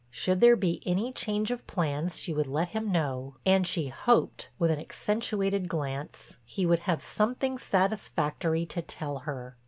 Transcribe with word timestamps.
Should 0.09 0.41
there 0.41 0.55
be 0.55 0.81
any 0.83 1.11
change 1.11 1.51
of 1.51 1.67
plans 1.67 2.17
she 2.17 2.33
would 2.33 2.47
let 2.47 2.69
him 2.69 2.91
know, 2.91 3.35
and 3.45 3.67
she 3.67 3.89
hoped, 3.89 4.49
with 4.57 4.71
an 4.71 4.79
accentuated 4.79 5.69
glance, 5.69 6.37
he 6.43 6.65
would 6.65 6.79
have 6.89 7.03
something 7.03 7.59
satisfactory 7.59 8.65
to 8.65 8.81
tell 8.81 9.19
her. 9.29 9.57